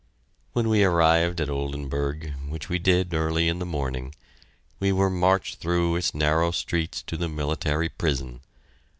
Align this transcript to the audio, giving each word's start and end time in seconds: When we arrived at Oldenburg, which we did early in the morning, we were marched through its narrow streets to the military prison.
When 0.53 0.67
we 0.67 0.83
arrived 0.83 1.39
at 1.39 1.49
Oldenburg, 1.51 2.33
which 2.49 2.69
we 2.69 2.79
did 2.79 3.13
early 3.13 3.47
in 3.47 3.59
the 3.59 3.67
morning, 3.67 4.15
we 4.79 4.91
were 4.91 5.11
marched 5.11 5.59
through 5.59 5.95
its 5.95 6.15
narrow 6.15 6.49
streets 6.49 7.03
to 7.03 7.17
the 7.17 7.29
military 7.29 7.89
prison. 7.89 8.39